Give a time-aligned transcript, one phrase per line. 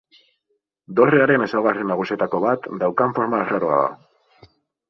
[0.99, 4.51] Dorrearen ezaugarri nagusietako bat, daukan forma arraroa da.